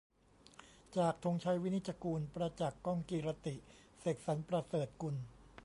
[0.97, 3.55] จาก ธงชัย วินิจจะกูล ประจักษ์ ก้องกีรติ
[3.99, 5.15] เสกสรรค์ ประเสริฐกุล